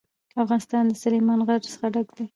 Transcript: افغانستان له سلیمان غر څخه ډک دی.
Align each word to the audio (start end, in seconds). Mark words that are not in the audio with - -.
افغانستان 0.43 0.83
له 0.89 0.95
سلیمان 1.03 1.39
غر 1.47 1.59
څخه 1.71 1.85
ډک 1.93 2.07
دی. 2.17 2.25